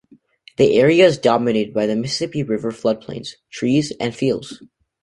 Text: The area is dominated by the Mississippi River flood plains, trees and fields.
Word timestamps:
The 0.57 0.79
area 0.79 1.05
is 1.05 1.19
dominated 1.19 1.75
by 1.75 1.85
the 1.85 1.95
Mississippi 1.95 2.41
River 2.41 2.71
flood 2.71 3.01
plains, 3.01 3.35
trees 3.51 3.93
and 3.99 4.15
fields. 4.15 4.59